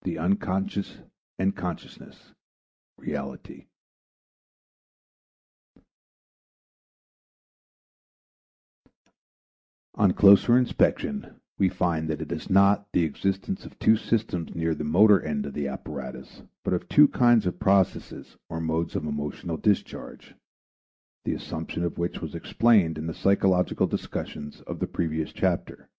[0.00, 0.98] IX THE UNCONSCIOUS
[1.38, 2.32] AND CONSCIOUSNESS
[2.96, 3.68] REALITY
[9.94, 14.74] On closer inspection we find that it is not the existence of two systems near
[14.74, 19.04] the motor end of the apparatus but of two kinds of processes or modes of
[19.04, 20.34] emotional discharge,
[21.26, 25.90] the assumption of which was explained in the psychological discussions of the previous chapter.